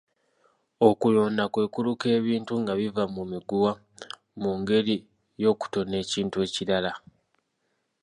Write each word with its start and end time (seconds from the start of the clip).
Okuyonda 0.87 1.43
kwe 1.53 1.65
kuluka 1.73 2.05
ebintu 2.17 2.53
nga 2.61 2.73
biva 2.79 3.03
mu 3.15 3.23
miguwa 3.31 3.71
mu 4.41 4.51
ngeri 4.59 4.95
y’okutona 5.41 5.95
ekintu 6.03 6.35
ekirala. 6.45 6.91